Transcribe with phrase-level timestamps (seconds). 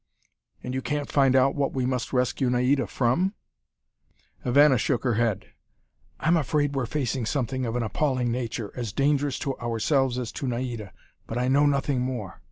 [0.63, 3.35] "And you can't find out what we must rescue Naida from?"
[4.43, 5.49] Ivana shook her head.
[6.19, 10.47] "I'm afraid we're facing something of an appalling nature, as dangerous to ourselves as to
[10.47, 10.91] Naida.
[11.27, 12.39] But I know nothing more."